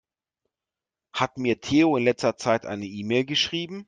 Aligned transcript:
Hat 1.13 1.37
mir 1.37 1.61
Theo 1.61 1.95
in 1.95 2.05
letzter 2.05 2.35
Zeit 2.35 2.65
eine 2.65 2.85
E-Mail 2.87 3.23
geschrieben? 3.23 3.79